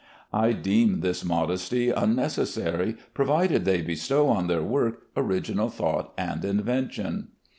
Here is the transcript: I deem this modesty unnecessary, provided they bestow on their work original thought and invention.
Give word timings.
I 0.33 0.53
deem 0.53 1.01
this 1.01 1.23
modesty 1.23 1.91
unnecessary, 1.91 2.95
provided 3.13 3.65
they 3.65 3.83
bestow 3.83 4.29
on 4.29 4.47
their 4.47 4.63
work 4.63 5.03
original 5.15 5.69
thought 5.69 6.11
and 6.17 6.43
invention. 6.43 7.27